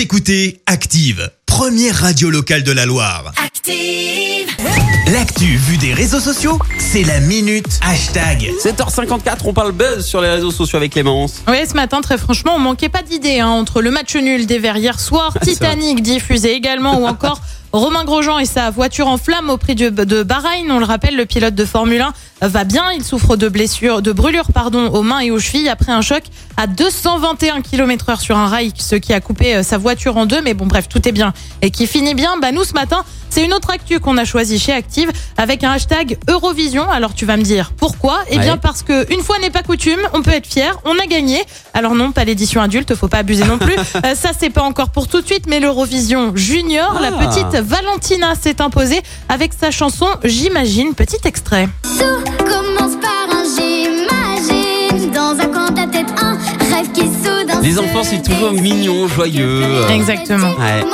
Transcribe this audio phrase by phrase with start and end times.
[0.00, 3.34] Vous écoutez Active, première radio locale de la Loire.
[3.44, 4.48] Active.
[5.12, 8.50] L'actu vue des réseaux sociaux, c'est la minute hashtag.
[8.64, 11.42] 7h54, on parle buzz sur les réseaux sociaux avec Clémence.
[11.48, 14.58] Oui, ce matin, très franchement, on manquait pas d'idées hein, entre le match nul des
[14.58, 17.42] Verts hier soir, Titanic diffusé également, ou encore
[17.72, 20.70] Romain Grosjean et sa voiture en flamme au prix de, de Bahreïn.
[20.72, 22.00] On le rappelle, le pilote de Formule
[22.42, 22.90] 1 va bien.
[22.92, 26.24] Il souffre de blessures, de brûlures, pardon, aux mains et aux chevilles après un choc
[26.56, 30.26] à 221 km heure sur un rail, ce qui a coupé euh, sa voiture en
[30.26, 30.42] deux.
[30.42, 32.36] Mais bon, bref, tout est bien et qui finit bien.
[32.42, 35.70] Bah, nous, ce matin, c'est une autre actu qu'on a choisi chez Active avec un
[35.70, 36.90] hashtag Eurovision.
[36.90, 38.18] Alors tu vas me dire pourquoi?
[38.28, 38.58] Eh bien Ouais.
[38.60, 41.40] parce que une fois n'est pas coutume, on peut être fier, on a gagné.
[41.72, 43.76] Alors non, pas l'édition adulte, faut pas abuser non plus.
[44.04, 47.26] Euh, ça c'est pas encore pour tout de suite, mais l'Eurovision Junior, la Ah.
[47.26, 50.94] petite Valentina s'est imposée avec sa chanson J'imagine.
[50.94, 51.68] Petit extrait.
[51.82, 56.36] Tout commence par un j'imagine Dans un coin de ta tête un
[56.74, 59.64] rêve qui soudain Les enfants, c'est toujours mignon, joyeux.
[59.90, 60.50] Exactement.
[60.58, 60.84] Ouais.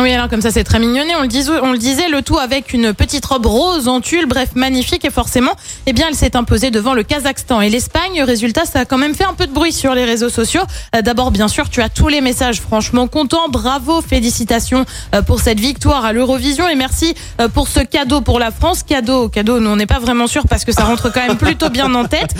[0.00, 1.16] Oui, alors comme ça c'est très mignonné.
[1.16, 4.26] On le, disait, on le disait, le tout avec une petite robe rose en tulle,
[4.26, 5.04] bref, magnifique.
[5.04, 5.50] Et forcément,
[5.86, 8.22] eh bien, elle s'est imposée devant le Kazakhstan et l'Espagne.
[8.22, 10.62] Résultat, ça a quand même fait un peu de bruit sur les réseaux sociaux.
[10.94, 13.48] Euh, D'abord, bien sûr, tu as tous les messages franchement contents.
[13.48, 14.84] Bravo, félicitations
[15.16, 18.84] euh, pour cette victoire à l'Eurovision et merci euh, pour ce cadeau pour la France.
[18.84, 21.70] Cadeau, cadeau, nous on n'est pas vraiment sûr parce que ça rentre quand même plutôt
[21.70, 22.34] bien en tête.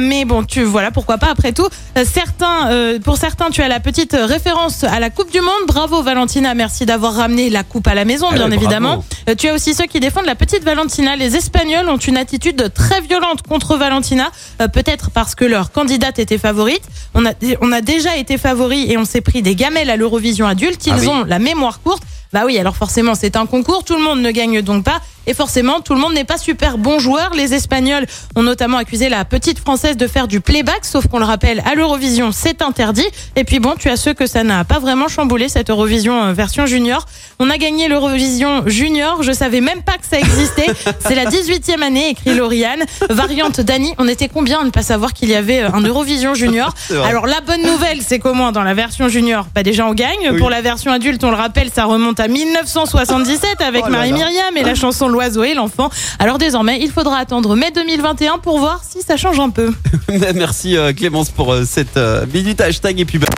[0.00, 1.68] Mais bon, tu voilà, pourquoi pas après tout.
[2.04, 5.66] Certains, pour certains, tu as la petite référence à la Coupe du Monde.
[5.66, 9.04] Bravo Valentina, merci d'avoir ramené la coupe à la maison, Ah bien ouais, évidemment.
[9.28, 11.16] Euh, tu as aussi ceux qui défendent la petite Valentina.
[11.16, 16.18] Les Espagnols ont une attitude très violente contre Valentina, euh, peut-être parce que leur candidate
[16.18, 16.82] était favorite.
[17.14, 17.30] On a,
[17.62, 20.86] on a déjà été favori et on s'est pris des gamelles à l'Eurovision adulte.
[20.86, 21.08] Ils Ah oui.
[21.08, 22.02] ont la mémoire courte.
[22.32, 25.00] Bah oui, alors forcément, c'est un concours, tout le monde ne gagne donc pas.
[25.26, 27.30] Et forcément, tout le monde n'est pas super bon joueur.
[27.34, 31.24] Les Espagnols ont notamment accusé la petite Française de faire du playback, sauf qu'on le
[31.24, 33.06] rappelle, à l'Eurovision, c'est interdit.
[33.36, 36.32] Et puis bon, tu as ceux que ça n'a pas vraiment chamboulé, cette Eurovision euh,
[36.32, 37.04] version junior.
[37.38, 40.66] On a gagné l'Eurovision junior, je savais même pas que ça existait.
[41.00, 42.84] C'est la 18e année, écrit Lauriane.
[43.10, 46.34] Variante Dani, on était combien à ne pas savoir qu'il y avait euh, un Eurovision
[46.34, 46.74] junior?
[47.04, 50.30] Alors la bonne nouvelle, c'est qu'au moins dans la version junior, bah déjà on gagne.
[50.32, 50.38] Oui.
[50.38, 54.10] Pour la version adulte, on le rappelle, ça remonte à 1977 avec Oh là Marie
[54.10, 54.16] là.
[54.16, 55.90] Myriam et la chanson L'oiseau et l'enfant.
[56.18, 59.72] Alors désormais, il faudra attendre mai 2021 pour voir si ça change un peu.
[60.34, 63.28] Merci euh, Clémence pour euh, cette euh, minute hashtag et puis bah,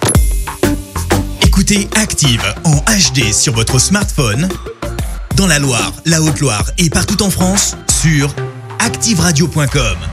[1.44, 4.48] Écoutez Active en HD sur votre smartphone,
[5.36, 8.34] dans la Loire, la Haute-Loire et partout en France, sur
[8.78, 10.11] activeradio.com.